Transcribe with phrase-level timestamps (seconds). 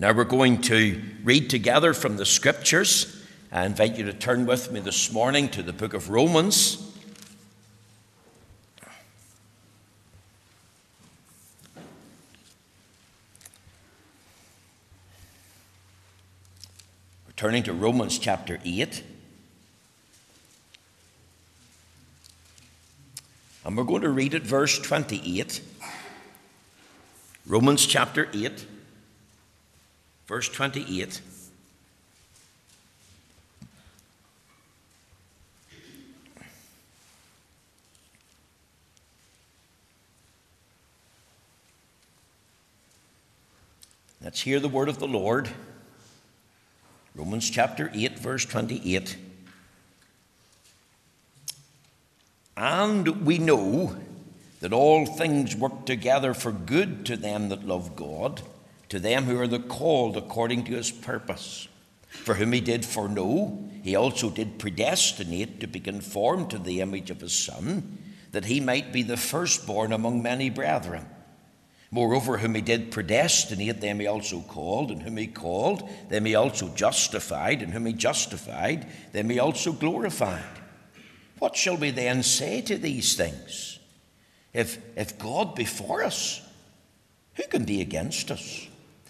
[0.00, 3.20] Now we're going to read together from the scriptures.
[3.50, 6.88] I invite you to turn with me this morning to the book of Romans.
[11.74, 11.82] We're
[17.34, 19.02] turning to Romans chapter 8.
[23.64, 25.60] And we're going to read at verse 28.
[27.48, 28.64] Romans chapter 8
[30.28, 31.22] verse 28.
[44.22, 45.48] Let's hear the word of the Lord.
[47.14, 49.16] Romans chapter 8, verse 28.
[52.54, 53.96] And we know
[54.60, 58.42] that all things work together for good to them that love God
[58.88, 61.68] to them who are the called according to his purpose.
[62.08, 67.10] For whom he did foreknow, he also did predestinate to be conformed to the image
[67.10, 67.98] of his Son,
[68.32, 71.06] that he might be the firstborn among many brethren.
[71.90, 76.34] Moreover, whom he did predestinate, them he also called, and whom he called, them he
[76.34, 80.44] also justified, and whom he justified, them he also glorified.
[81.38, 83.78] What shall we then say to these things?
[84.52, 86.42] If, if God be for us,
[87.34, 88.66] who can be against us?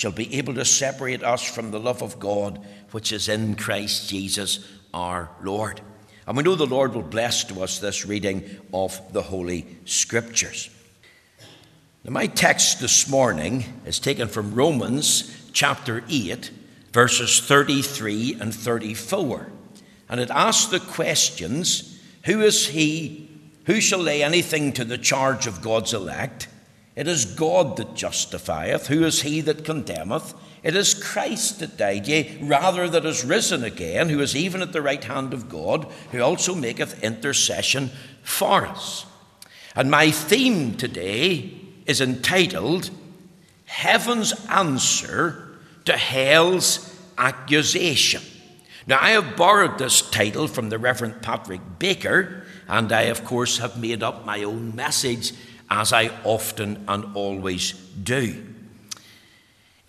[0.00, 2.58] shall be able to separate us from the love of God
[2.90, 5.82] which is in Christ Jesus our Lord.
[6.26, 10.70] And we know the Lord will bless to us this reading of the Holy Scriptures.
[12.02, 16.50] Now, my text this morning is taken from Romans chapter 8,
[16.94, 19.52] verses 33 and 34.
[20.08, 23.28] And it asks the questions Who is he?
[23.66, 26.48] Who shall lay anything to the charge of God's elect?
[27.00, 28.88] It is God that justifieth.
[28.88, 30.34] Who is he that condemneth?
[30.62, 34.74] It is Christ that died, yea, rather that is risen again, who is even at
[34.74, 37.88] the right hand of God, who also maketh intercession
[38.22, 39.06] for us.
[39.74, 41.54] And my theme today
[41.86, 42.90] is entitled
[43.64, 45.56] Heaven's Answer
[45.86, 48.20] to Hell's Accusation.
[48.86, 53.56] Now, I have borrowed this title from the Reverend Patrick Baker, and I, of course,
[53.56, 55.32] have made up my own message
[55.70, 57.72] as I often and always
[58.02, 58.46] do.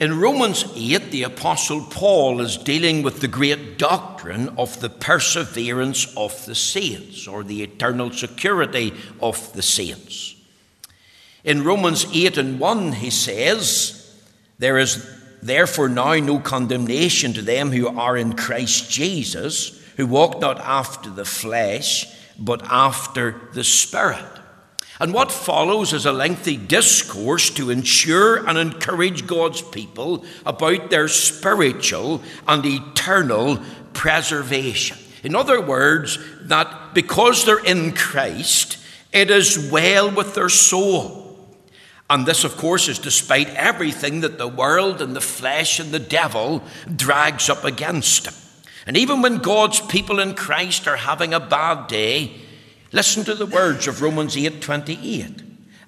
[0.02, 6.12] In Romans 8, the Apostle Paul is dealing with the great doctrine of the perseverance
[6.18, 10.36] of the saints, or the eternal security of the saints.
[11.44, 14.20] In Romans 8 and 1, he says,
[14.58, 15.08] There is
[15.44, 21.12] therefore now no condemnation to them who are in Christ Jesus, who walk not after
[21.12, 22.08] the flesh,
[22.40, 24.41] but after the Spirit.
[25.02, 31.08] And what follows is a lengthy discourse to ensure and encourage God's people about their
[31.08, 33.60] spiritual and eternal
[33.94, 35.00] preservation.
[35.24, 38.78] In other words, that because they're in Christ,
[39.12, 41.36] it is well with their soul.
[42.08, 45.98] And this, of course, is despite everything that the world and the flesh and the
[45.98, 46.62] devil
[46.96, 48.36] drags up against them.
[48.86, 52.34] And even when God's people in Christ are having a bad day,
[52.92, 55.42] Listen to the words of Romans 8:28.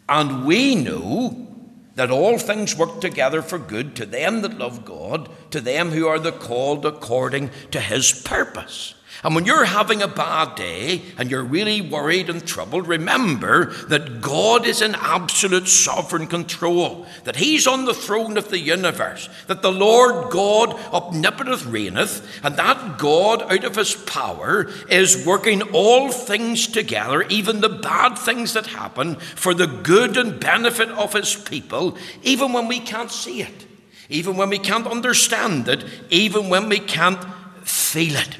[0.08, 1.48] And we know
[1.96, 6.08] that all things work together for good to them that love God, to them who
[6.08, 8.96] are the called according to his purpose.
[9.24, 14.20] And when you're having a bad day and you're really worried and troubled, remember that
[14.20, 19.62] God is in absolute sovereign control, that He's on the throne of the universe, that
[19.62, 26.12] the Lord God omnipotent reigneth, and that God, out of His power, is working all
[26.12, 31.34] things together, even the bad things that happen, for the good and benefit of His
[31.34, 33.66] people, even when we can't see it,
[34.10, 37.24] even when we can't understand it, even when we can't
[37.64, 38.38] feel it.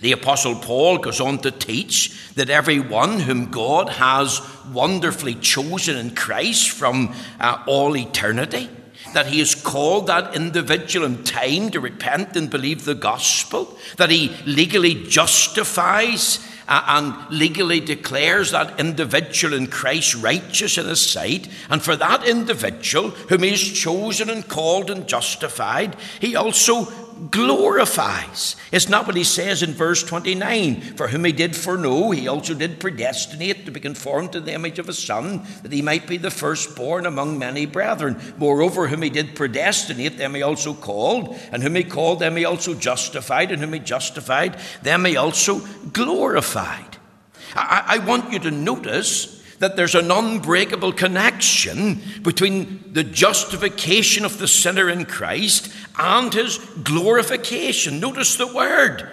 [0.00, 4.40] The Apostle Paul goes on to teach that everyone whom God has
[4.72, 8.70] wonderfully chosen in Christ from uh, all eternity,
[9.12, 14.10] that he has called that individual in time to repent and believe the gospel, that
[14.10, 16.38] he legally justifies
[16.70, 21.48] uh, and legally declares that individual in Christ righteous in his sight.
[21.68, 26.84] And for that individual, whom he has chosen and called and justified, he also
[27.28, 28.56] glorifies.
[28.72, 32.54] It's not what he says in verse 29 For whom he did foreknow, he also
[32.54, 36.16] did predestinate to be conformed to the image of his Son, that he might be
[36.16, 38.20] the firstborn among many brethren.
[38.38, 42.44] Moreover, whom he did predestinate, them he also called, and whom he called, them he
[42.44, 45.60] also justified, and whom he justified, them he also
[45.92, 46.96] glorified.
[47.54, 54.38] I, I want you to notice that there's an unbreakable connection between the justification of
[54.38, 58.00] the sinner in Christ and his glorification.
[58.00, 59.08] Notice the word.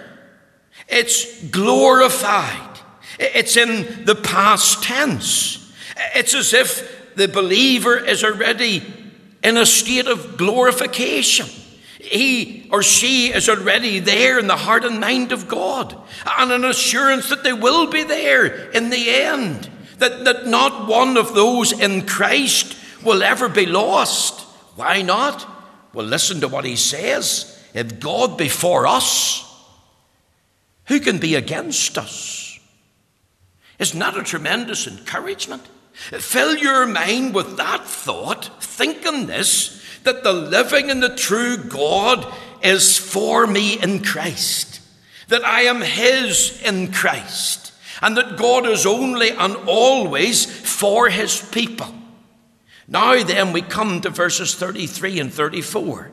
[0.88, 2.80] It's glorified.
[3.18, 5.70] It's in the past tense.
[6.14, 8.82] It's as if the believer is already
[9.44, 11.46] in a state of glorification.
[11.98, 15.94] He or she is already there in the heart and mind of God,
[16.38, 19.68] and an assurance that they will be there in the end
[19.98, 24.40] that, that not one of those in Christ will ever be lost.
[24.76, 25.46] Why not?
[25.92, 27.54] Well, listen to what he says.
[27.74, 29.44] If God be for us,
[30.86, 32.58] who can be against us?
[33.78, 35.62] Isn't that a tremendous encouragement?
[35.92, 41.56] Fill your mind with that thought, Think thinking this, that the living and the true
[41.56, 42.26] God
[42.62, 44.80] is for me in Christ,
[45.28, 47.67] that I am His in Christ
[48.02, 51.94] and that God is only and always for his people.
[52.86, 56.10] Now then, we come to verses 33 and 34.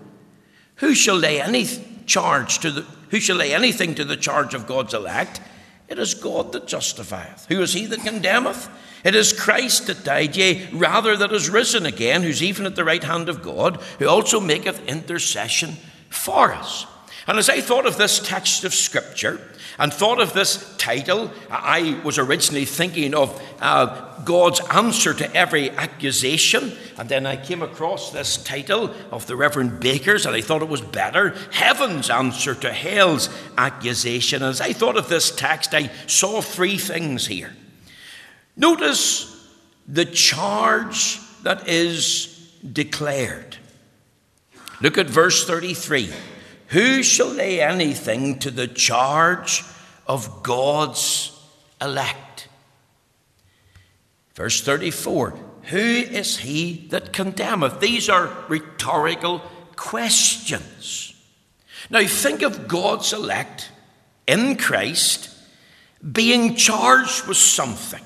[0.78, 1.66] Who shall lay any
[2.06, 5.40] charge to the who shall lay anything to the charge of God's elect?
[5.88, 7.46] It is God that justifieth.
[7.48, 8.68] Who is he that condemneth?
[9.06, 12.84] It is Christ that died, yea, rather that is risen again, who's even at the
[12.84, 15.78] right hand of God, who also maketh intercession
[16.10, 16.88] for us.
[17.28, 19.40] And as I thought of this text of Scripture,
[19.78, 25.70] and thought of this title, I was originally thinking of uh, God's answer to every
[25.72, 26.72] accusation.
[26.98, 30.70] And then I came across this title of the Reverend Baker's, and I thought it
[30.70, 34.44] was better Heaven's answer to hell's accusation.
[34.44, 37.54] As I thought of this text, I saw three things here.
[38.56, 39.32] Notice
[39.88, 43.58] the charge that is declared.
[44.80, 46.12] Look at verse 33.
[46.68, 49.64] Who shall lay anything to the charge
[50.08, 51.32] of God's
[51.82, 52.48] elect?
[54.34, 57.80] Verse 34 Who is he that condemneth?
[57.80, 59.42] These are rhetorical
[59.76, 61.14] questions.
[61.90, 63.70] Now think of God's elect
[64.28, 65.30] in Christ
[66.12, 68.04] being charged with something.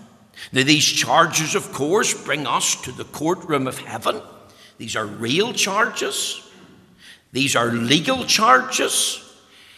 [0.52, 4.22] Now, these charges, of course, bring us to the courtroom of heaven.
[4.78, 6.49] These are real charges.
[7.32, 9.26] These are legal charges.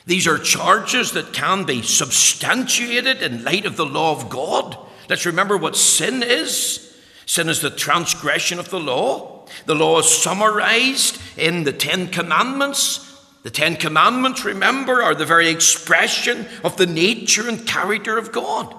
[0.06, 4.78] These are charges that can be substantiated in light of the law of God.
[5.10, 6.88] Let's remember what sin is
[7.32, 9.46] sin is the transgression of the law.
[9.66, 13.08] The law is summarized in the Ten Commandments.
[13.44, 18.76] The Ten Commandments, remember, are the very expression of the nature and character of God.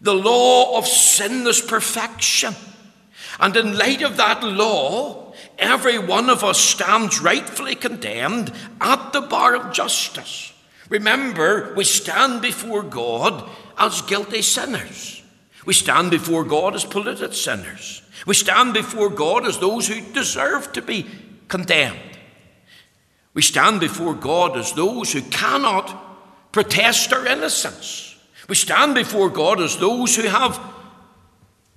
[0.00, 2.54] The law of sinless perfection.
[3.38, 5.27] And in light of that law,
[5.58, 10.52] every one of us stands rightfully condemned at the bar of justice.
[10.88, 15.22] Remember, we stand before God as guilty sinners.
[15.66, 18.02] We stand before God as polluted sinners.
[18.26, 21.06] We stand before God as those who deserve to be
[21.48, 21.98] condemned.
[23.34, 28.16] We stand before God as those who cannot protest our innocence.
[28.48, 30.58] We stand before God as those who have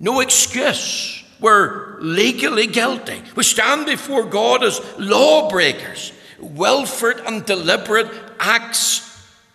[0.00, 3.22] no excuse we're legally guilty.
[3.36, 9.08] We stand before God as lawbreakers, willful and deliberate acts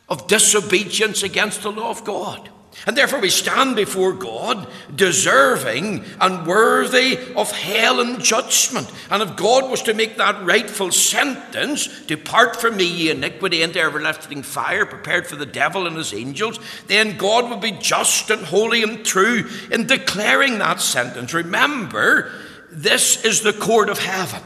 [0.09, 2.49] of disobedience against the law of God.
[2.85, 8.91] And therefore, we stand before God deserving and worthy of hell and judgment.
[9.09, 13.81] And if God was to make that rightful sentence, Depart from me, ye iniquity, into
[13.81, 18.45] everlasting fire, prepared for the devil and his angels, then God would be just and
[18.45, 21.33] holy and true in declaring that sentence.
[21.33, 22.31] Remember,
[22.71, 24.41] this is the court of heaven.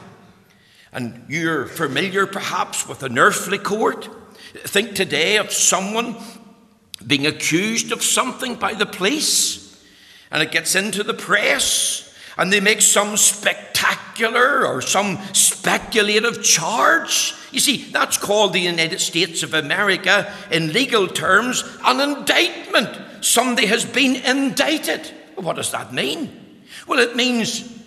[0.94, 4.10] And you're familiar perhaps with an earthly court.
[4.66, 6.16] Think today of someone
[7.06, 9.82] being accused of something by the police,
[10.32, 17.34] and it gets into the press, and they make some spectacular or some speculative charge.
[17.52, 23.24] You see, that's called the United States of America in legal terms an indictment.
[23.26, 25.12] Somebody has been indicted.
[25.36, 26.64] What does that mean?
[26.88, 27.80] Well, it means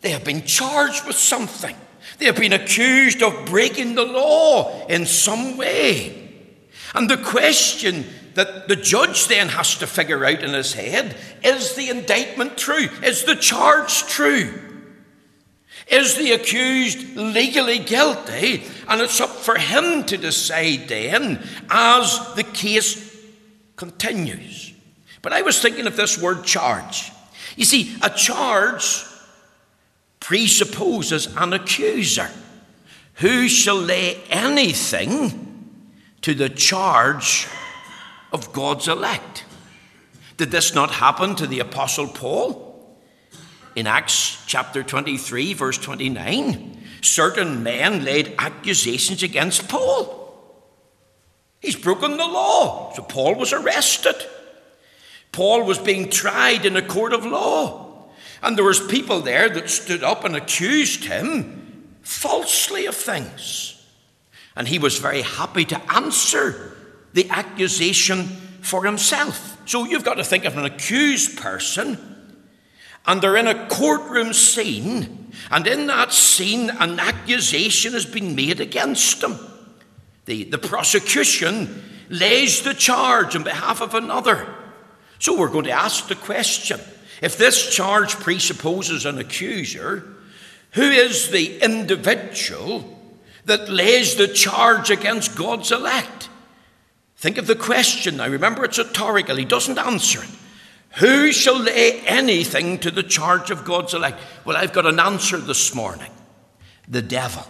[0.00, 1.76] they have been charged with something.
[2.18, 6.30] They have been accused of breaking the law in some way.
[6.94, 11.74] And the question that the judge then has to figure out in his head is
[11.74, 12.88] the indictment true?
[13.02, 14.52] Is the charge true?
[15.88, 18.62] Is the accused legally guilty?
[18.88, 23.14] And it's up for him to decide then as the case
[23.76, 24.72] continues.
[25.20, 27.12] But I was thinking of this word charge.
[27.56, 29.04] You see, a charge
[30.20, 32.30] presupposes an accuser.
[33.16, 35.82] Who shall lay anything
[36.22, 37.46] to the charge
[38.32, 39.44] of God's elect?
[40.36, 42.98] Did this not happen to the Apostle Paul?
[43.76, 50.18] In Acts chapter 23, verse 29, certain men laid accusations against Paul.
[51.60, 52.92] He's broken the law.
[52.94, 54.16] So Paul was arrested.
[55.30, 58.10] Paul was being tried in a court of law.
[58.42, 63.80] And there was people there that stood up and accused him falsely of things.
[64.56, 66.71] And he was very happy to answer
[67.12, 68.24] the accusation
[68.62, 69.58] for himself.
[69.66, 71.98] So you've got to think of an accused person,
[73.06, 78.60] and they're in a courtroom scene, and in that scene, an accusation has been made
[78.60, 79.38] against them.
[80.24, 84.46] The, the prosecution lays the charge on behalf of another.
[85.18, 86.80] So we're going to ask the question
[87.20, 90.04] if this charge presupposes an accuser,
[90.72, 92.98] who is the individual
[93.44, 96.28] that lays the charge against God's elect?
[97.22, 98.26] Think of the question now.
[98.26, 99.36] Remember, it's rhetorical.
[99.36, 100.28] He doesn't answer it.
[100.98, 104.18] Who shall lay anything to the charge of God's elect?
[104.44, 106.10] Well, I've got an answer this morning
[106.88, 107.46] the devil.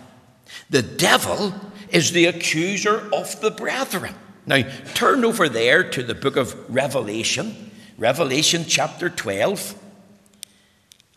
[0.69, 1.55] The devil
[1.89, 4.15] is the accuser of the brethren.
[4.45, 4.61] Now,
[4.93, 7.71] turn over there to the book of Revelation.
[7.97, 9.75] Revelation chapter 12.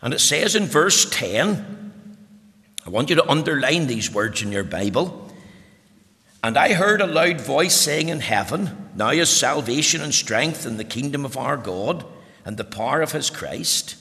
[0.00, 2.06] And it says in verse 10,
[2.86, 5.25] I want you to underline these words in your Bible.
[6.46, 10.76] And I heard a loud voice saying in heaven, Now is salvation and strength in
[10.76, 12.04] the kingdom of our God
[12.44, 13.96] and the power of his Christ.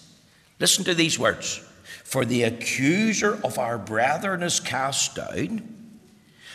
[0.59, 1.67] Listen to these words
[2.03, 5.97] For the accuser of our brethren is cast down,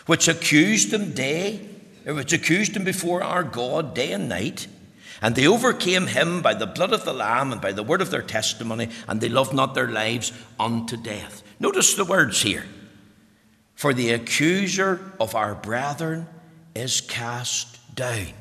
[0.06, 1.68] which accused them day,
[2.06, 4.68] eh, which accused them before our God day and night.
[5.20, 8.12] And they overcame him by the blood of the Lamb and by the word of
[8.12, 11.42] their testimony, and they loved not their lives unto death.
[11.58, 12.64] Notice the words here.
[13.80, 16.26] For the accuser of our brethren
[16.74, 18.34] is cast down.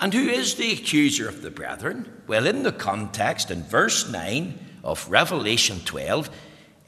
[0.00, 2.12] And who is the accuser of the brethren?
[2.26, 6.30] Well, in the context, in verse 9 of Revelation 12,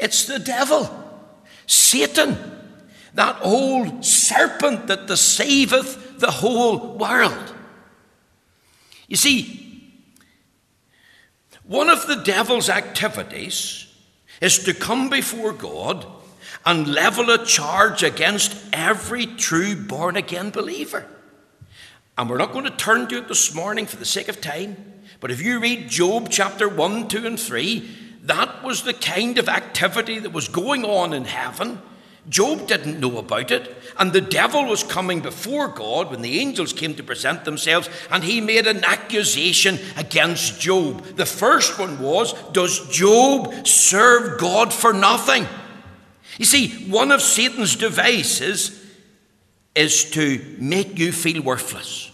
[0.00, 0.90] it's the devil,
[1.66, 2.36] Satan,
[3.14, 7.54] that old serpent that deceiveth the whole world.
[9.06, 10.02] You see,
[11.62, 13.86] one of the devil's activities
[14.40, 16.06] is to come before God
[16.66, 21.06] and level a charge against every true born again believer.
[22.18, 24.76] And we're not going to turn to it this morning for the sake of time,
[25.20, 27.88] but if you read Job chapter 1, 2, and 3,
[28.24, 31.80] that was the kind of activity that was going on in heaven
[32.28, 36.72] Job didn't know about it, and the devil was coming before God when the angels
[36.72, 41.04] came to present themselves, and he made an accusation against Job.
[41.16, 45.46] The first one was Does Job serve God for nothing?
[46.38, 48.82] You see, one of Satan's devices
[49.74, 52.10] is to make you feel worthless.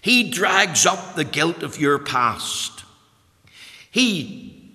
[0.00, 2.84] He drags up the guilt of your past.
[3.90, 4.74] He,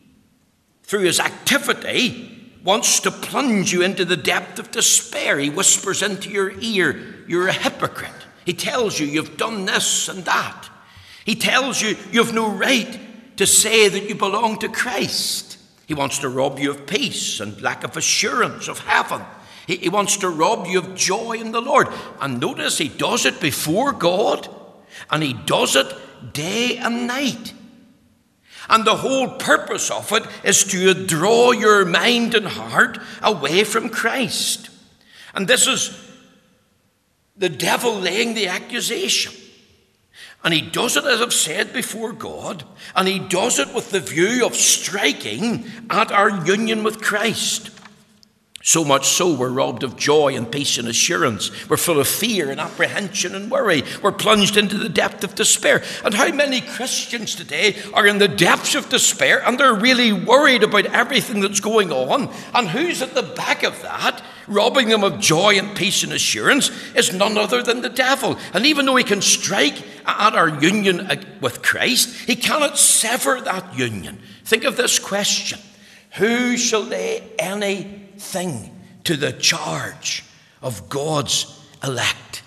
[0.84, 5.38] through his activity, wants to plunge you into the depth of despair.
[5.40, 8.12] He whispers into your ear, You're a hypocrite.
[8.46, 10.70] He tells you you've done this and that.
[11.26, 15.58] He tells you you've no right to say that you belong to Christ.
[15.94, 19.22] He wants to rob you of peace and lack of assurance of heaven.
[19.68, 21.88] He, he wants to rob you of joy in the Lord.
[22.20, 24.50] And notice he does it before God
[25.12, 25.86] and he does it
[26.34, 27.54] day and night.
[28.68, 33.90] And the whole purpose of it is to draw your mind and heart away from
[33.90, 34.72] Christ.
[35.36, 35.96] And this is
[37.38, 39.36] the devil laying the accusation.
[40.44, 44.02] And he does it, as I've said before God, and he does it with the
[44.02, 47.70] view of striking at our union with Christ.
[48.66, 51.52] So much so, we're robbed of joy and peace and assurance.
[51.68, 53.84] We're full of fear and apprehension and worry.
[54.02, 55.84] We're plunged into the depth of despair.
[56.06, 60.64] And how many Christians today are in the depths of despair and they're really worried
[60.64, 62.34] about everything that's going on?
[62.54, 66.72] And who's at the back of that, robbing them of joy and peace and assurance,
[66.96, 68.38] is none other than the devil.
[68.54, 71.10] And even though he can strike at our union
[71.42, 74.22] with Christ, he cannot sever that union.
[74.46, 75.60] Think of this question
[76.12, 80.24] Who shall lay any thing to the charge
[80.62, 82.42] of God's elect.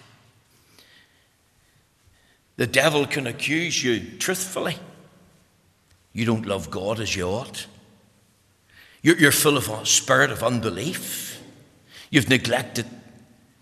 [2.56, 4.78] The devil can accuse you truthfully.
[6.12, 7.66] You don't love God as you ought.
[9.02, 11.40] You're, full of a spirit of unbelief.
[12.10, 12.86] You've neglected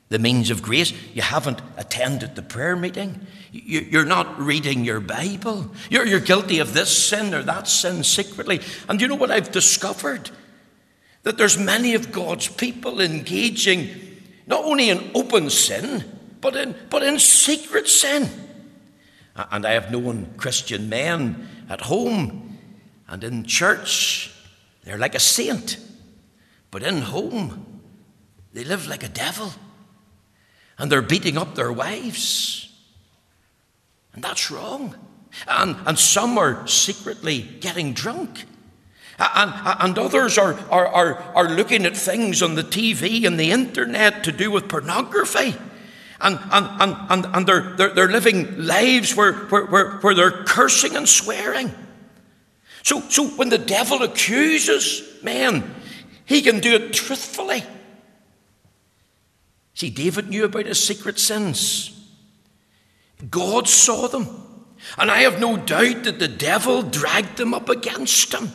[0.09, 0.93] the means of grace.
[1.13, 3.27] You haven't attended the prayer meeting.
[3.51, 5.71] You're not reading your Bible.
[5.91, 8.61] You're, guilty of this sin or that sin secretly.
[8.89, 10.31] And you know what I've discovered?
[11.25, 13.89] That there's many of God's people engaging
[14.47, 16.05] not only in open sin,
[16.41, 18.29] but in, but in secret sin.
[19.35, 22.59] And I have known Christian men at home
[23.09, 24.33] and in church,
[24.85, 25.79] they're like a saint.
[26.71, 27.81] But in home,
[28.53, 29.53] they live like a devil.
[30.79, 32.73] And they're beating up their wives.
[34.13, 34.97] And that's wrong.
[35.49, 38.45] And, and some are secretly getting drunk.
[39.19, 43.53] And, and others are, are, are, are looking at things on the TV and the
[43.53, 45.55] internet to do with pornography.
[46.21, 50.45] And, and, and, and, and they're, they're, they're living lives where, where, where, where they're
[50.45, 51.73] cursing and swearing.
[52.83, 55.75] So, so when the devil accuses men,
[56.25, 57.63] he can do it truthfully.
[59.75, 61.91] See, David knew about his secret sins.
[63.31, 64.29] God saw them.
[64.99, 68.51] And I have no doubt that the devil dragged them up against him.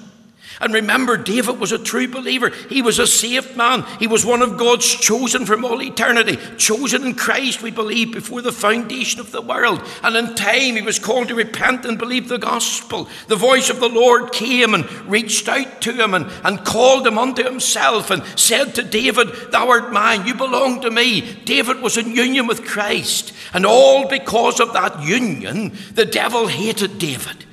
[0.61, 2.49] And remember, David was a true believer.
[2.69, 3.83] He was a saved man.
[3.97, 8.41] He was one of God's chosen from all eternity, chosen in Christ, we believe, before
[8.41, 9.81] the foundation of the world.
[10.03, 13.07] And in time, he was called to repent and believe the gospel.
[13.27, 17.17] The voice of the Lord came and reached out to him and, and called him
[17.17, 21.21] unto himself and said to David, Thou art mine, you belong to me.
[21.45, 23.33] David was in union with Christ.
[23.53, 27.45] And all because of that union, the devil hated David.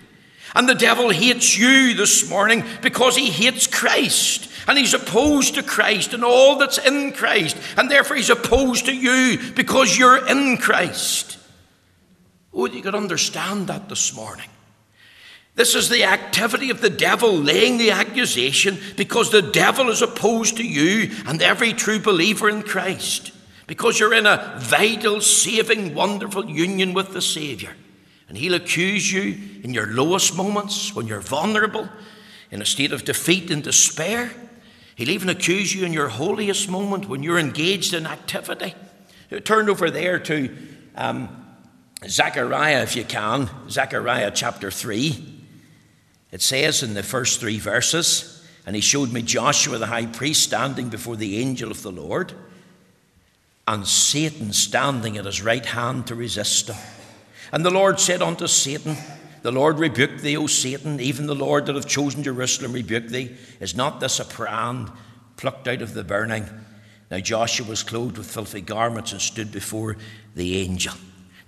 [0.57, 4.51] And the devil hates you this morning because he hates Christ.
[4.67, 7.59] And he's opposed to Christ and all that's in Christ.
[7.77, 11.39] And therefore he's opposed to you because you're in Christ.
[12.55, 14.49] Oh, you could understand that this morning.
[15.57, 20.57] This is the activity of the devil laying the accusation because the devil is opposed
[20.57, 23.31] to you and every true believer in Christ.
[23.67, 27.75] Because you're in a vital, saving, wonderful union with the Saviour.
[28.29, 31.89] And he'll accuse you in your lowest moments when you're vulnerable,
[32.51, 34.33] in a state of defeat and despair.
[34.97, 38.75] He'll even accuse you in your holiest moment when you're engaged in activity.
[39.45, 40.57] Turn over there to
[40.95, 41.45] um,
[42.07, 45.35] Zechariah, if you can, Zechariah chapter 3.
[46.33, 50.43] It says in the first three verses, And he showed me Joshua the high priest
[50.43, 52.33] standing before the angel of the Lord,
[53.69, 56.96] and Satan standing at his right hand to resist him.
[57.53, 58.97] And the Lord said unto Satan,
[59.43, 63.37] The Lord rebuked thee, O Satan, even the Lord that hath chosen Jerusalem rebuked thee.
[63.61, 64.91] Is not this a brand
[65.37, 66.47] plucked out of the burning?
[67.11, 69.97] Now Joshua was clothed with filthy garments and stood before
[70.35, 70.95] the angel.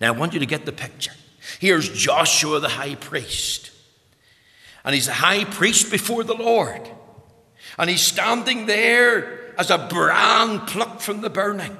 [0.00, 1.12] Now I want you to get the picture.
[1.58, 3.70] Here's Joshua the high priest.
[4.84, 6.88] And he's the high priest before the Lord.
[7.78, 11.76] And he's standing there as a brand plucked from the burning.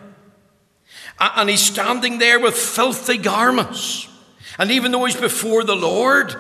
[1.21, 4.09] And he's standing there with filthy garments.
[4.59, 6.35] And even though he's before the Lord,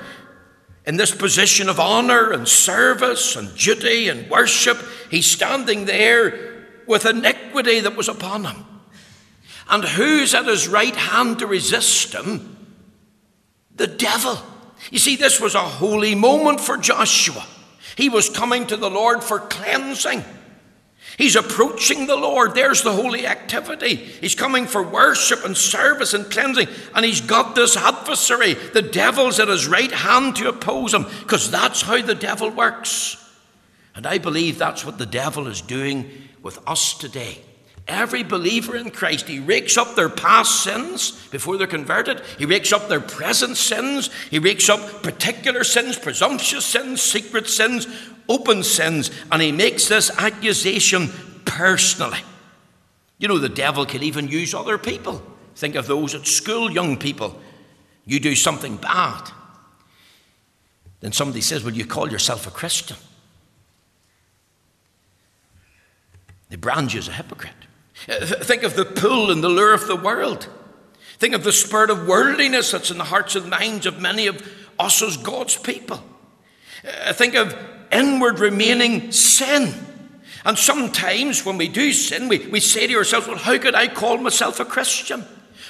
[0.86, 4.78] in this position of honor and service and duty and worship,
[5.10, 8.64] he's standing there with iniquity that was upon him.
[9.68, 12.56] And who's at his right hand to resist him?
[13.76, 14.38] The devil.
[14.90, 17.44] You see, this was a holy moment for Joshua.
[17.96, 20.24] He was coming to the Lord for cleansing.
[21.18, 22.54] He's approaching the Lord.
[22.54, 23.96] There's the holy activity.
[23.96, 26.68] He's coming for worship and service and cleansing.
[26.94, 28.54] And he's got this adversary.
[28.54, 33.16] The devil's at his right hand to oppose him because that's how the devil works.
[33.96, 36.08] And I believe that's what the devil is doing
[36.40, 37.40] with us today.
[37.88, 42.20] Every believer in Christ, he rakes up their past sins before they're converted.
[42.38, 44.10] He rakes up their present sins.
[44.30, 47.88] He rakes up particular sins, presumptuous sins, secret sins,
[48.28, 51.08] open sins, and he makes this accusation
[51.44, 52.20] personally.
[53.18, 55.22] You know, the devil can even use other people.
[55.56, 57.40] Think of those at school, young people.
[58.04, 59.30] You do something bad.
[61.00, 62.96] Then somebody says, Well, you call yourself a Christian.
[66.48, 67.52] They brand you as a hypocrite.
[68.08, 70.48] Uh, think of the pull and the lure of the world.
[71.18, 74.48] Think of the spirit of worldliness that's in the hearts and minds of many of
[74.78, 76.02] us as God's people.
[76.86, 77.56] Uh, think of
[77.90, 79.74] inward remaining sin.
[80.44, 83.88] And sometimes when we do sin, we, we say to ourselves, Well, how could I
[83.88, 85.24] call myself a Christian?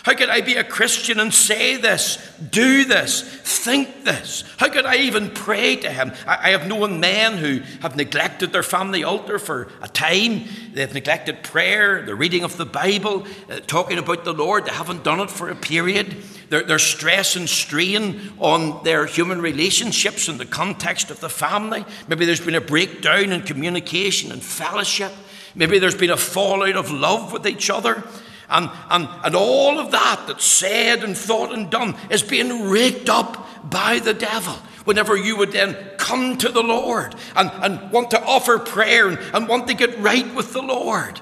[0.05, 2.17] How could I be a Christian and say this,
[2.51, 4.45] do this, think this?
[4.57, 6.13] How could I even pray to Him?
[6.27, 10.45] I, I have known men who have neglected their family altar for a time.
[10.73, 14.65] They've neglected prayer, the reading of the Bible, uh, talking about the Lord.
[14.65, 16.17] They haven't done it for a period.
[16.49, 21.85] They're, they're stress and strain on their human relationships in the context of the family.
[22.09, 25.13] Maybe there's been a breakdown in communication and fellowship.
[25.55, 28.03] Maybe there's been a fallout of love with each other.
[28.49, 33.11] And, and, and all of that that's said and thought and done is being raked
[33.11, 34.55] up by the devil.
[34.85, 39.19] Whenever you would then come to the Lord and, and want to offer prayer and,
[39.35, 41.21] and want to get right with the Lord,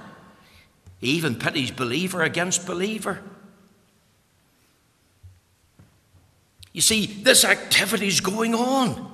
[0.98, 3.22] he even pities believer against believer.
[6.76, 9.10] You see, this activity is going on.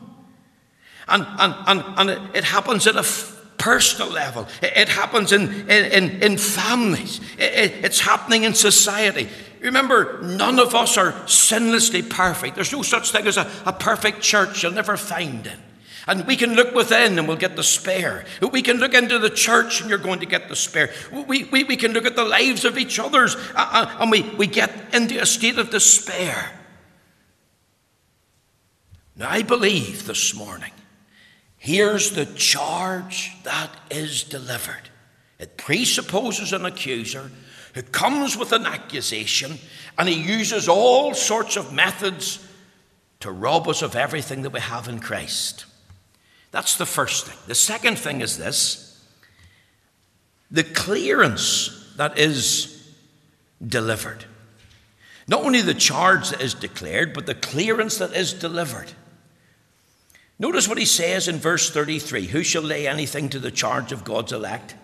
[1.07, 3.07] And, and, and, and it happens at a
[3.57, 9.29] personal level, it happens in, in, in families, it, it's happening in society.
[9.61, 12.57] Remember, none of us are sinlessly perfect.
[12.57, 15.59] There's no such thing as a, a perfect church, you'll never find it.
[16.09, 18.25] And we can look within and we'll get the spare.
[18.51, 20.91] We can look into the church and you're going to get the spare.
[21.13, 24.23] We, we, we can look at the lives of each other's uh, uh, and we,
[24.31, 26.59] we get into a state of despair.
[29.23, 30.73] Now, I believe this morning
[31.57, 34.91] Here's the charge that is delivered
[35.39, 37.31] it presupposes an accuser
[37.75, 39.59] who comes with an accusation,
[39.97, 42.45] and he uses all sorts of methods
[43.21, 45.67] to rob us of everything that we have in Christ.
[46.51, 47.39] That's the first thing.
[47.47, 49.01] The second thing is this
[50.51, 52.93] the clearance that is
[53.65, 54.25] delivered.
[55.29, 58.93] Not only the charge that is declared, but the clearance that is delivered.
[60.43, 64.03] Notice what he says in verse 33 Who shall lay anything to the charge of
[64.03, 64.75] God's elect?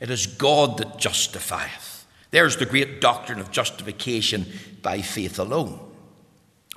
[0.00, 2.06] It is God that justifieth.
[2.30, 4.46] There's the great doctrine of justification
[4.80, 5.78] by faith alone.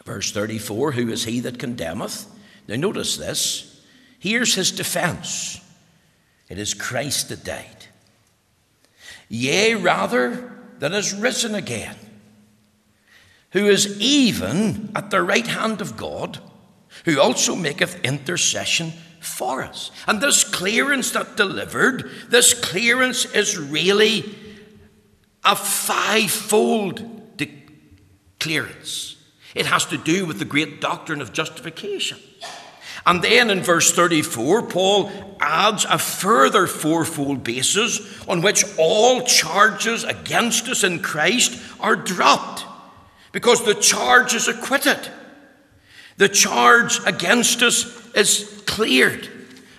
[0.03, 2.25] Verse 34 Who is he that condemneth?
[2.67, 3.81] Now, notice this.
[4.19, 5.61] Here's his defense
[6.49, 7.85] it is Christ that died.
[9.29, 11.95] Yea, rather, that is risen again,
[13.51, 16.39] who is even at the right hand of God
[17.05, 19.91] who also maketh intercession for us.
[20.07, 24.35] And this clearance that delivered, this clearance is really
[25.43, 27.63] a fivefold de-
[28.39, 29.17] clearance.
[29.55, 32.19] It has to do with the great doctrine of justification.
[33.05, 40.03] And then in verse 34, Paul adds a further fourfold basis on which all charges
[40.03, 42.65] against us in Christ are dropped
[43.31, 44.99] because the charge is acquitted.
[46.19, 49.29] The charge against us is cleared.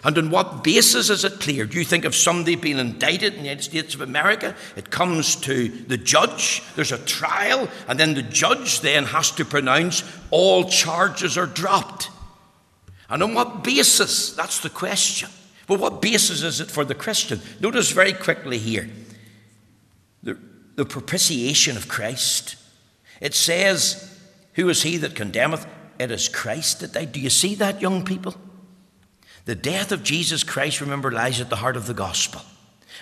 [0.03, 1.75] And on what basis is it cleared?
[1.75, 5.69] You think of somebody being indicted in the United States of America, it comes to
[5.69, 11.37] the judge, there's a trial, and then the judge then has to pronounce all charges
[11.37, 12.09] are dropped.
[13.11, 14.33] And on what basis?
[14.35, 15.29] That's the question.
[15.67, 17.43] But what basis is it for the Christian?
[17.61, 18.89] Notice very quickly here
[20.23, 20.39] the,
[20.77, 22.57] the propitiation of Christ.
[23.21, 24.19] It says,
[24.55, 25.67] Who is he that condemneth?
[26.01, 27.13] It is Christ that died.
[27.13, 28.35] Do you see that, young people?
[29.45, 32.41] The death of Jesus Christ, remember, lies at the heart of the gospel.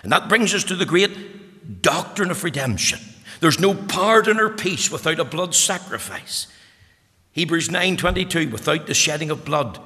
[0.03, 2.99] And that brings us to the great doctrine of redemption.
[3.39, 6.49] There's no pardon or peace without a blood sacrifice.
[7.31, 9.79] Hebrews 9:22 without the shedding of blood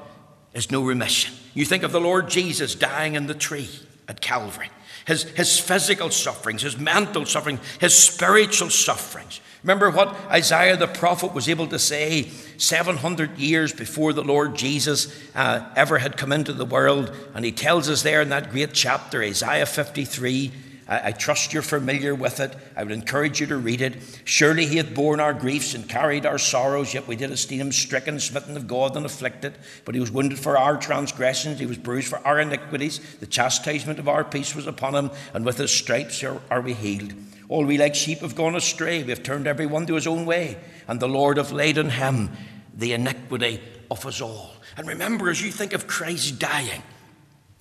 [0.55, 1.35] is no remission.
[1.53, 3.69] You think of the Lord Jesus dying in the tree
[4.09, 4.71] at Calvary.
[5.07, 9.41] His, his physical sufferings, his mental suffering, his spiritual sufferings.
[9.63, 12.25] Remember what Isaiah the prophet was able to say
[12.59, 17.15] 700 years before the Lord Jesus uh, ever had come into the world.
[17.35, 20.51] And he tells us there in that great chapter, Isaiah 53.
[20.93, 22.55] I, I trust you're familiar with it.
[22.77, 23.97] I would encourage you to read it.
[24.25, 27.73] Surely he hath borne our griefs and carried our sorrows, yet we did esteem him
[27.73, 29.55] stricken, smitten of God, and afflicted.
[29.87, 33.01] But he was wounded for our transgressions, he was bruised for our iniquities.
[33.21, 36.75] The chastisement of our peace was upon him, and with his stripes are, are we
[36.75, 37.15] healed.
[37.49, 39.03] All we like sheep have gone astray.
[39.03, 40.59] We have turned every one to his own way.
[40.89, 42.31] And the Lord hath laid on him
[42.75, 44.53] the iniquity of us all.
[44.77, 46.83] And remember, as you think of Christ dying,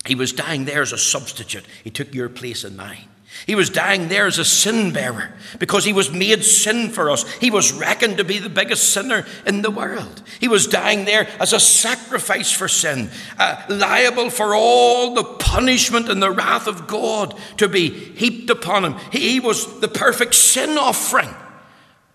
[0.05, 1.65] he was dying there as a substitute.
[1.83, 3.07] He took your place and mine.
[3.47, 7.29] He was dying there as a sin bearer because he was made sin for us.
[7.37, 10.21] He was reckoned to be the biggest sinner in the world.
[10.39, 16.09] He was dying there as a sacrifice for sin, uh, liable for all the punishment
[16.09, 18.95] and the wrath of God to be heaped upon him.
[19.11, 21.33] He, he was the perfect sin offering,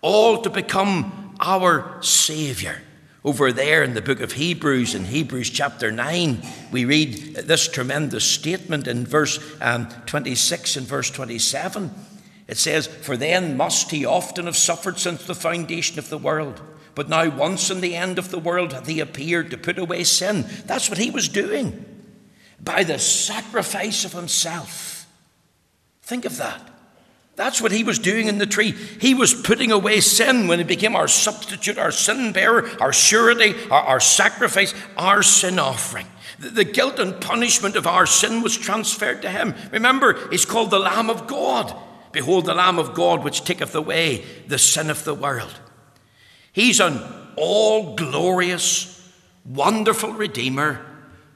[0.01, 2.81] all to become our Savior.
[3.27, 8.23] Over there in the book of Hebrews, in Hebrews chapter 9, we read this tremendous
[8.23, 11.91] statement in verse um, 26 and verse 27.
[12.47, 16.61] It says, For then must he often have suffered since the foundation of the world.
[16.95, 20.05] But now, once in the end of the world, hath he appeared to put away
[20.05, 20.45] sin.
[20.65, 21.83] That's what he was doing
[22.61, 25.05] by the sacrifice of himself.
[26.01, 26.76] Think of that.
[27.37, 28.71] That's what he was doing in the tree.
[28.71, 33.53] He was putting away sin when he became our substitute, our sin bearer, our surety,
[33.69, 36.07] our, our sacrifice, our sin offering.
[36.39, 39.53] The, the guilt and punishment of our sin was transferred to him.
[39.71, 41.75] Remember, he's called the Lamb of God.
[42.11, 45.53] Behold, the Lamb of God which taketh away the sin of the world.
[46.51, 46.99] He's an
[47.35, 49.13] all glorious,
[49.45, 50.83] wonderful Redeemer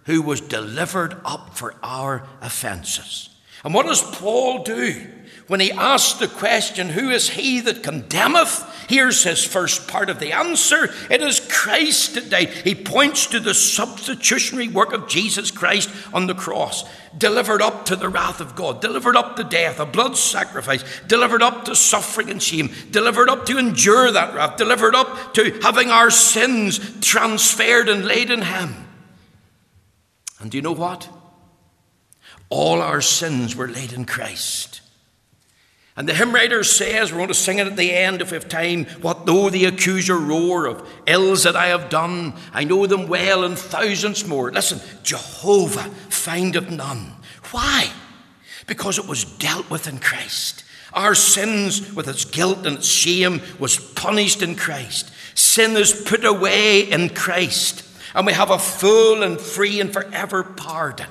[0.06, 3.30] who was delivered up for our offenses.
[3.64, 5.08] And what does Paul do?
[5.52, 8.64] When he asks the question, Who is he that condemneth?
[8.88, 12.52] Here's his first part of the answer it is Christ died.
[12.52, 16.86] He points to the substitutionary work of Jesus Christ on the cross,
[17.18, 21.44] delivered up to the wrath of God, delivered up to death, a blood sacrifice, delivered
[21.44, 25.90] up to suffering and shame, delivered up to endure that wrath, delivered up to having
[25.90, 28.88] our sins transferred and laid in him.
[30.40, 31.10] And do you know what?
[32.50, 34.81] All our sins were laid in Christ.
[36.02, 38.36] And the hymn writer says, we're going to sing it at the end if we
[38.36, 42.88] have time, what though the accuser roar of ills that I have done, I know
[42.88, 44.52] them well and thousands more.
[44.52, 47.12] Listen, Jehovah findeth none.
[47.52, 47.92] Why?
[48.66, 50.64] Because it was dealt with in Christ.
[50.92, 55.12] Our sins, with its guilt and its shame, was punished in Christ.
[55.36, 57.86] Sin is put away in Christ.
[58.16, 61.10] And we have a full and free and forever pardon.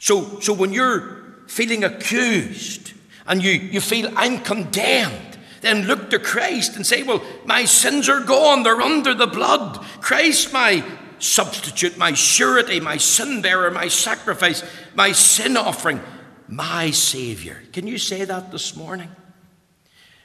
[0.00, 2.94] So, so when you're feeling accused,
[3.30, 8.08] and you, you feel I'm condemned, then look to Christ and say, Well, my sins
[8.08, 9.80] are gone, they're under the blood.
[10.00, 10.84] Christ, my
[11.20, 14.64] substitute, my surety, my sin bearer, my sacrifice,
[14.96, 16.00] my sin offering,
[16.48, 17.62] my Savior.
[17.72, 19.10] Can you say that this morning?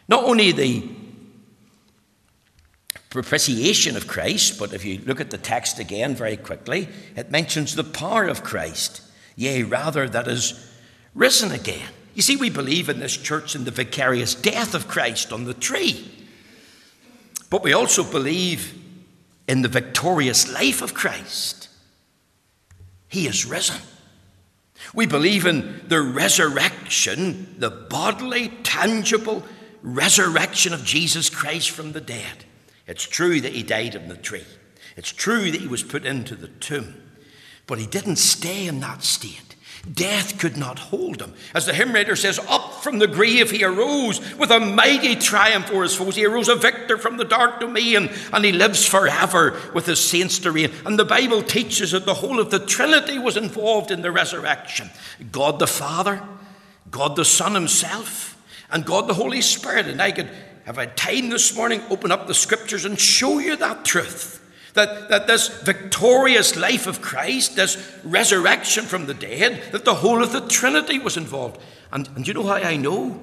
[0.07, 0.89] Not only the
[3.11, 7.75] propitiation of Christ, but if you look at the text again very quickly, it mentions
[7.75, 9.01] the power of Christ,
[9.35, 10.71] yea, rather, that is
[11.13, 11.89] risen again.
[12.15, 15.53] You see, we believe in this church in the vicarious death of Christ on the
[15.53, 16.11] tree.
[17.49, 18.73] But we also believe
[19.47, 21.69] in the victorious life of Christ.
[23.07, 23.81] He is risen.
[24.93, 29.43] We believe in the resurrection, the bodily, tangible
[29.83, 32.45] resurrection of Jesus Christ from the dead.
[32.87, 34.45] It's true that he died on the tree.
[34.95, 36.95] It's true that he was put into the tomb.
[37.67, 39.44] But he didn't stay in that state.
[39.91, 41.33] Death could not hold him.
[41.53, 45.67] As the hymn writer says, up from the grave he arose with a mighty triumph
[45.67, 46.15] for his foes.
[46.15, 50.39] He arose a victor from the dark domain, and he lives forever with his saints
[50.39, 50.71] to reign.
[50.85, 54.89] And the Bible teaches that the whole of the Trinity was involved in the resurrection
[55.31, 56.21] God the Father,
[56.89, 59.87] God the Son himself, and God the Holy Spirit.
[59.87, 60.29] And I could,
[60.65, 64.41] have I had time this morning, open up the scriptures and show you that truth.
[64.75, 70.21] That, that this victorious life of Christ, this resurrection from the dead, that the whole
[70.21, 71.61] of the Trinity was involved.
[71.91, 73.21] And, and you know how I know?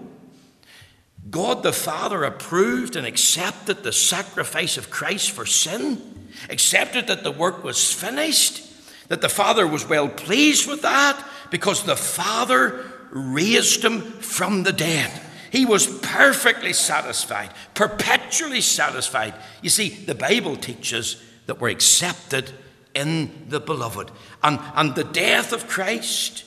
[1.30, 7.30] God the Father approved and accepted the sacrifice of Christ for sin, accepted that the
[7.30, 8.62] work was finished,
[9.08, 14.72] that the Father was well pleased with that because the Father raised him from the
[14.72, 15.12] dead.
[15.50, 19.34] He was perfectly satisfied, perpetually satisfied.
[19.60, 22.50] You see, the Bible teaches that we're accepted
[22.94, 24.10] in the beloved.
[24.42, 26.46] And, and the death of Christ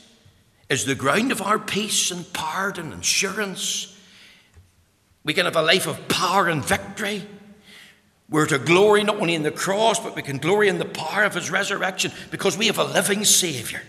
[0.68, 3.96] is the ground of our peace and pardon and assurance.
[5.24, 7.22] We can have a life of power and victory.
[8.32, 11.24] We're to glory not only in the cross, but we can glory in the power
[11.24, 13.84] of his resurrection because we have a living Savior.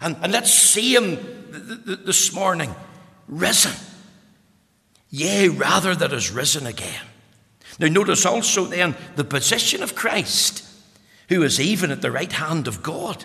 [0.00, 2.74] And, and let's see him th- th- this morning
[3.28, 3.72] risen.
[5.10, 7.04] Yea, rather that is risen again.
[7.78, 10.64] Now, notice also then the position of Christ,
[11.28, 13.24] who is even at the right hand of God.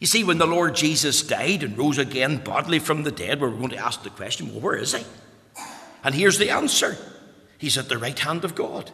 [0.00, 3.50] You see, when the Lord Jesus died and rose again bodily from the dead, we're
[3.50, 5.04] going to ask the question well, where is he?
[6.04, 6.96] And here's the answer
[7.58, 8.90] He's at the right hand of God.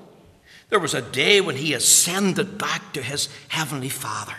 [0.69, 4.35] There was a day when he ascended back to his heavenly Father.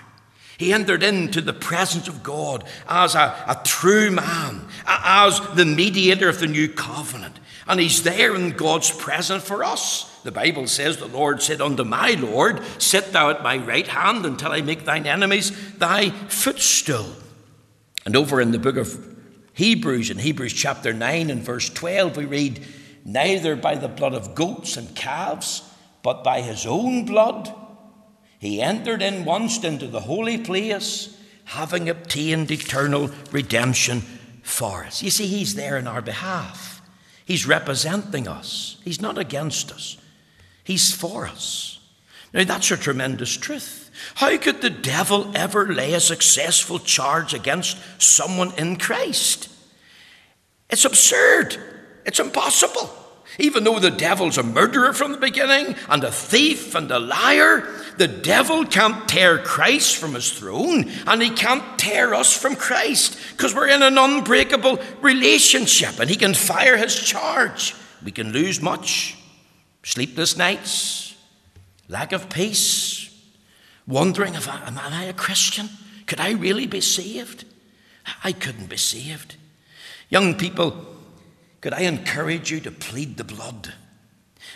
[0.60, 6.30] He entered into the presence of God as a, a true man, as the mediator
[6.30, 7.39] of the new covenant.
[7.69, 10.03] And he's there in God's presence for us.
[10.23, 14.25] The Bible says, The Lord said unto my Lord, Sit thou at my right hand
[14.25, 17.15] until I make thine enemies thy footstool.
[18.05, 19.17] And over in the book of
[19.53, 22.65] Hebrews, in Hebrews chapter 9 and verse 12, we read,
[23.05, 25.63] Neither by the blood of goats and calves,
[26.03, 27.53] but by his own blood
[28.39, 34.01] he entered in once into the holy place, having obtained eternal redemption
[34.41, 35.03] for us.
[35.03, 36.79] You see, He's there in our behalf.
[37.30, 38.78] He's representing us.
[38.84, 39.98] He's not against us,
[40.63, 41.80] He's for us.
[42.34, 43.92] Now, that's a tremendous truth.
[44.15, 49.48] How could the devil ever lay a successful charge against someone in Christ?
[50.72, 51.56] It's absurd.
[52.04, 52.89] It's impossible.
[53.38, 57.70] Even though the devil's a murderer from the beginning, and a thief and a liar,
[57.98, 63.18] the devil can't tear Christ from his throne, and he can't tear us from Christ,
[63.32, 67.76] because we're in an unbreakable relationship, and he can fire his charge.
[68.04, 69.18] We can lose much
[69.84, 71.15] sleepless nights,
[71.88, 73.15] lack of peace,
[73.88, 75.70] wondering if I, am I a Christian?
[76.08, 77.46] Could I really be saved?
[78.24, 79.36] I couldn't be saved.
[80.10, 80.88] Young people,
[81.62, 83.74] could I encourage you to plead the blood?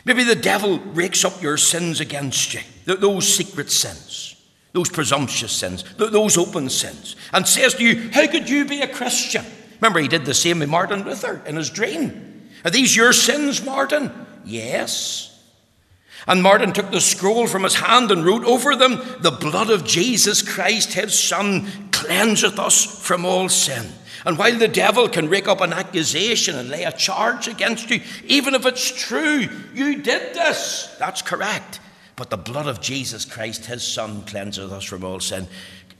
[0.06, 4.36] Maybe the devil rakes up your sins against you, those secret sins,
[4.74, 8.88] those presumptuous sins, those open sins, and says to you, How could you be a
[8.88, 9.46] Christian?
[9.80, 12.50] Remember, he did the same with Martin Luther in his dream.
[12.66, 14.12] Are these your sins, Martin?
[14.46, 15.30] Yes.
[16.28, 19.86] And Martin took the scroll from his hand and wrote over them, The blood of
[19.86, 23.86] Jesus Christ, his Son, cleanseth us from all sin.
[24.26, 28.02] And while the devil can rake up an accusation and lay a charge against you,
[28.26, 31.80] even if it's true, you did this, that's correct.
[32.16, 35.48] But the blood of Jesus Christ, his Son, cleanses us from all sin.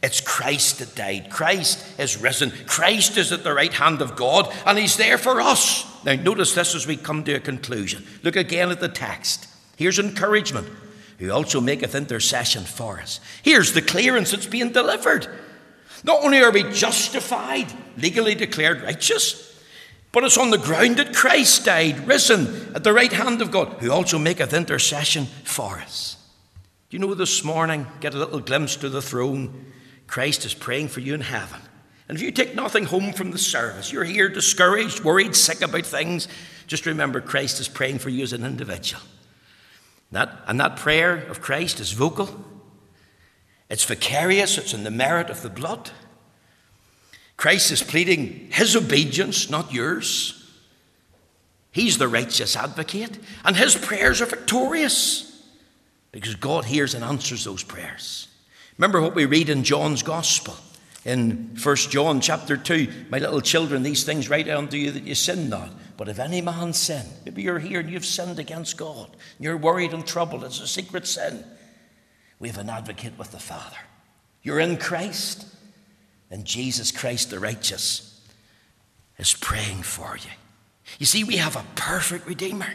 [0.02, 1.30] It's Christ that died.
[1.30, 2.52] Christ is risen.
[2.68, 5.86] Christ is at the right hand of God, and he's there for us.
[6.04, 8.06] Now, notice this as we come to a conclusion.
[8.22, 9.48] Look again at the text.
[9.78, 10.68] Here's encouragement.
[11.20, 13.22] Who also maketh intercession for us.
[13.44, 15.28] Here's the clearance that's being delivered.
[16.04, 19.50] Not only are we justified, legally declared righteous,
[20.12, 23.78] but it's on the ground that Christ died, risen at the right hand of God,
[23.80, 26.18] who also maketh intercession for us.
[26.92, 29.66] You know this morning, get a little glimpse to the throne?
[30.06, 31.60] Christ is praying for you in heaven.
[32.08, 35.88] And if you take nothing home from the service, you're here discouraged, worried, sick about
[35.88, 36.28] things,
[36.68, 39.02] just remember Christ is praying for you as an individual.
[40.12, 42.46] That, and that prayer of Christ is vocal,
[43.74, 45.90] it's vicarious, it's in the merit of the blood.
[47.38, 50.48] Christ is pleading his obedience, not yours.
[51.72, 55.44] He's the righteous advocate, and his prayers are victorious
[56.12, 58.28] because God hears and answers those prayers.
[58.78, 60.56] Remember what we read in John's Gospel
[61.04, 65.16] in 1 John chapter 2 My little children, these things write unto you that you
[65.16, 65.72] sin not.
[65.98, 69.58] But if any man sin, maybe you're here and you've sinned against God, and you're
[69.58, 71.44] worried and troubled, it's a secret sin.
[72.44, 73.78] We have an advocate with the Father.
[74.42, 75.46] You're in Christ,
[76.30, 78.20] and Jesus Christ the righteous
[79.18, 80.30] is praying for you.
[81.00, 82.68] You see, we have a perfect Redeemer.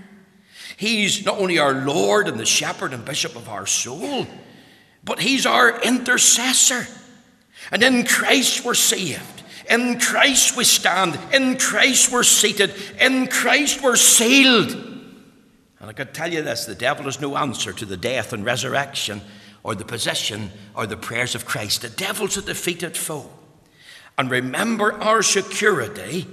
[0.78, 4.26] He's not only our Lord and the shepherd and bishop of our soul,
[5.04, 6.86] but He's our intercessor.
[7.70, 9.42] And in Christ we're saved.
[9.68, 11.18] In Christ we stand.
[11.34, 12.72] In Christ we're seated.
[12.98, 14.70] In Christ we're sealed.
[14.70, 18.46] And I can tell you this the devil has no answer to the death and
[18.46, 19.20] resurrection
[19.62, 21.82] or the possession or the prayers of Christ.
[21.82, 23.30] The devil's a defeated foe.
[24.16, 26.26] And remember, our security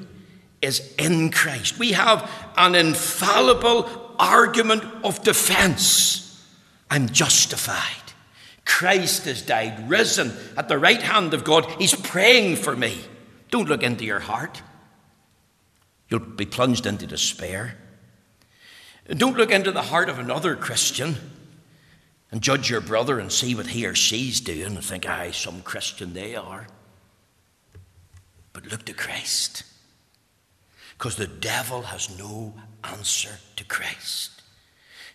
[0.61, 1.77] is in Christ.
[1.77, 6.43] We have an infallible argument of defense.
[6.89, 8.05] I'm justified.
[8.65, 11.69] Christ has died, risen at the right hand of God.
[11.77, 12.97] He's praying for me.
[13.51, 14.61] Don't look into your heart,
[16.09, 17.77] you'll be plunged into despair.
[19.07, 21.15] Don't look into the heart of another Christian
[22.31, 25.61] and judge your brother and see what he or she's doing and think, aye, some
[25.61, 26.67] Christian they are.
[28.53, 29.63] But look to Christ.
[30.97, 34.34] Because the devil has no answer to Christ.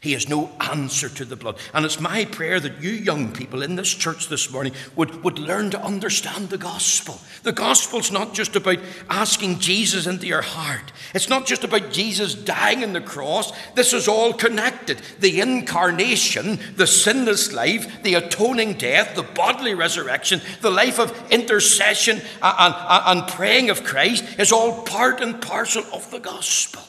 [0.03, 1.59] He has no answer to the blood.
[1.75, 5.39] And it's my prayer that you young people in this church this morning would, would
[5.39, 7.21] learn to understand the gospel.
[7.43, 8.79] The gospel's not just about
[9.11, 13.53] asking Jesus into your heart, it's not just about Jesus dying on the cross.
[13.75, 15.03] This is all connected.
[15.19, 22.23] The incarnation, the sinless life, the atoning death, the bodily resurrection, the life of intercession
[22.43, 22.75] and, and,
[23.21, 26.85] and praying of Christ is all part and parcel of the gospel.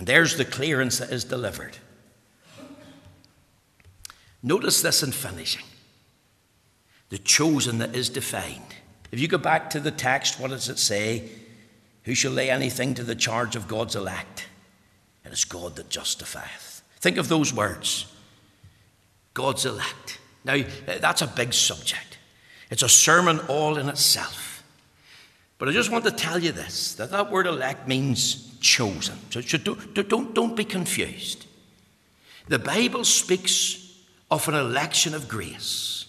[0.00, 1.76] And there's the clearance that is delivered.
[4.42, 5.66] Notice this in finishing.
[7.10, 8.76] The chosen that is defined.
[9.12, 11.28] If you go back to the text, what does it say?
[12.04, 14.46] Who shall lay anything to the charge of God's elect?
[15.22, 16.80] It is God that justifieth.
[16.96, 18.10] Think of those words
[19.34, 20.18] God's elect.
[20.46, 22.16] Now, that's a big subject,
[22.70, 24.62] it's a sermon all in itself.
[25.58, 29.18] But I just want to tell you this that that word elect means chosen.
[29.30, 31.46] So don't, don't, don't be confused.
[32.48, 33.98] The Bible speaks
[34.30, 36.06] of an election of grace,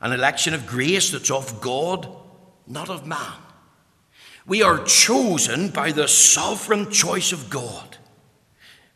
[0.00, 2.08] an election of grace that's of God,
[2.66, 3.40] not of man.
[4.46, 7.96] We are chosen by the sovereign choice of God.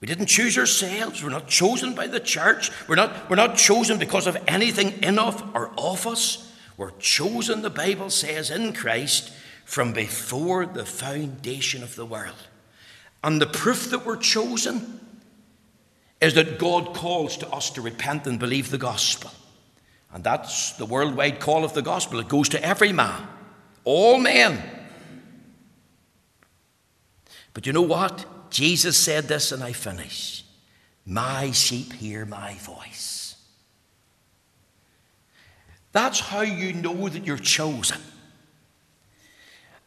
[0.00, 1.24] We didn't choose ourselves.
[1.24, 2.70] We're not chosen by the church.
[2.86, 6.54] We're not, we're not chosen because of anything in us or of us.
[6.76, 9.32] We're chosen, the Bible says, in Christ
[9.68, 12.48] from before the foundation of the world.
[13.22, 14.98] And the proof that we're chosen
[16.22, 19.30] is that God calls to us to repent and believe the gospel.
[20.10, 22.18] And that's the worldwide call of the gospel.
[22.18, 23.28] It goes to every man,
[23.84, 24.58] all men.
[27.52, 28.24] But you know what?
[28.50, 30.46] Jesus said this, and I finish.
[31.04, 33.36] My sheep hear my voice.
[35.92, 38.00] That's how you know that you're chosen.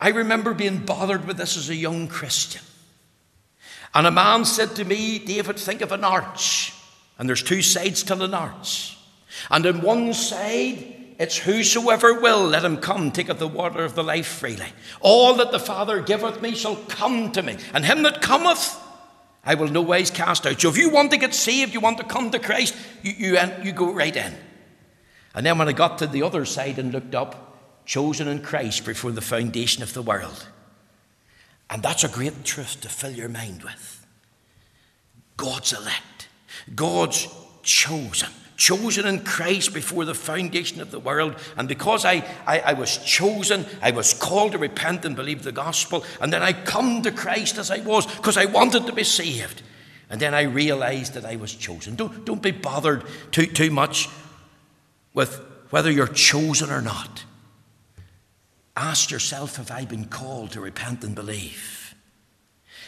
[0.01, 2.63] I remember being bothered with this as a young Christian.
[3.93, 6.73] And a man said to me, David, think of an arch.
[7.19, 8.97] And there's two sides to an arch.
[9.51, 14.03] And on one side, it's whosoever will, let him come, taketh the water of the
[14.03, 14.65] life freely.
[15.01, 18.75] All that the Father giveth me shall come to me, and him that cometh,
[19.43, 20.59] I will no ways cast out.
[20.59, 23.39] So if you want to get saved, you want to come to Christ, you, you,
[23.61, 24.33] you go right in.
[25.35, 27.50] And then when I got to the other side and looked up,
[27.85, 30.47] chosen in Christ before the foundation of the world.
[31.69, 34.05] And that's a great truth to fill your mind with.
[35.37, 36.27] God's elect,
[36.75, 37.27] God's
[37.63, 38.29] chosen
[38.61, 41.35] chosen in Christ before the foundation of the world.
[41.57, 45.51] And because I, I, I, was chosen, I was called to repent and believe the
[45.51, 46.05] gospel.
[46.21, 49.63] And then I come to Christ as I was because I wanted to be saved.
[50.11, 51.95] And then I realized that I was chosen.
[51.95, 54.09] Don't, don't be bothered too, too much
[55.15, 55.39] with
[55.71, 57.25] whether you're chosen or not.
[58.81, 61.93] Ask yourself have I been called to repent and believe?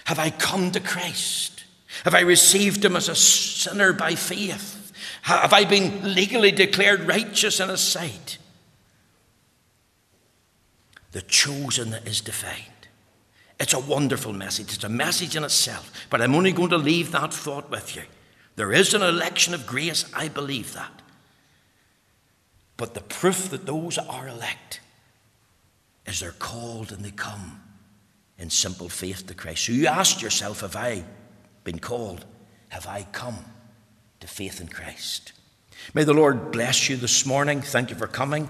[0.05, 1.65] Have I come to Christ?
[2.03, 4.91] Have I received Him as a sinner by faith?
[5.21, 8.39] Have I been legally declared righteous in His sight?
[11.11, 12.87] The chosen is defined.
[13.59, 14.73] It's a wonderful message.
[14.73, 16.07] It's a message in itself.
[16.09, 18.01] But I'm only going to leave that thought with you.
[18.55, 20.11] There is an election of grace.
[20.11, 21.03] I believe that.
[22.77, 24.79] But the proof that those are elect
[26.05, 27.61] is they're called and they come
[28.37, 29.65] in simple faith to Christ.
[29.65, 31.03] So you ask yourself, have I
[31.63, 32.25] been called?
[32.69, 33.37] Have I come?
[34.23, 35.33] to faith in Christ.
[35.93, 37.61] May the Lord bless you this morning.
[37.61, 38.49] Thank you for coming.